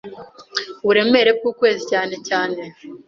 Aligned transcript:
Uburemere 0.81 1.29
bw'ukwezi 1.37 1.83
cyane 1.91 2.15
cyane 2.27 2.61